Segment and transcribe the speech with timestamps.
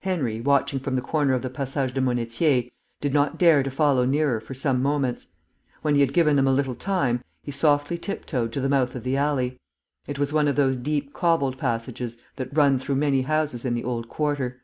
[0.00, 2.70] Henry, watching from the corner of the Passage de Monnetier,
[3.02, 5.26] did not dare to follow nearer for some moments.
[5.82, 9.02] When he had given them a little time, he softly tiptoed to the mouth of
[9.02, 9.60] the alley.
[10.06, 13.84] It was one of those deep cobbled passages that run through many houses in the
[13.84, 14.62] old quarter.